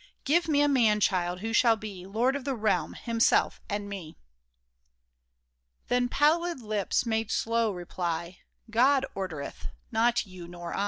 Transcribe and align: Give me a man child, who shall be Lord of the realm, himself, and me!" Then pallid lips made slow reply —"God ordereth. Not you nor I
Give 0.23 0.47
me 0.47 0.61
a 0.63 0.67
man 0.67 0.99
child, 0.99 1.41
who 1.41 1.53
shall 1.53 1.75
be 1.75 2.07
Lord 2.07 2.35
of 2.35 2.43
the 2.43 2.55
realm, 2.55 2.93
himself, 2.95 3.61
and 3.69 3.87
me!" 3.87 4.17
Then 5.89 6.09
pallid 6.09 6.59
lips 6.59 7.05
made 7.05 7.29
slow 7.29 7.69
reply 7.71 8.39
—"God 8.81 9.05
ordereth. 9.15 9.67
Not 9.91 10.25
you 10.25 10.47
nor 10.47 10.73
I 10.73 10.79